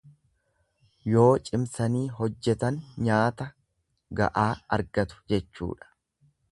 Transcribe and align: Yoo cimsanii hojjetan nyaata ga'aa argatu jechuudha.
Yoo 1.11 1.33
cimsanii 1.49 2.01
hojjetan 2.21 2.81
nyaata 3.09 3.49
ga'aa 4.21 4.51
argatu 4.79 5.23
jechuudha. 5.35 5.97